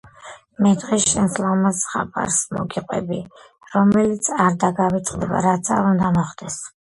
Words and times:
მე 0.65 0.69
დღეს 0.83 1.03
შენ 1.09 1.27
ლამაზ 1.41 1.81
ზღაპარს 1.81 2.37
მოგიყვრბი 2.57 3.19
რომელიც 3.75 4.31
არ 4.47 4.57
დაგავიწყდება 4.65 5.43
რაც 5.51 5.71
არ 5.77 5.93
უნდა 5.93 6.11
მოხდეს 6.19 6.59